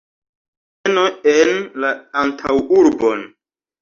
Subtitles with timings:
[0.87, 1.03] Reveno
[1.33, 1.53] en
[1.85, 1.93] la
[2.25, 3.27] antaŭurbon.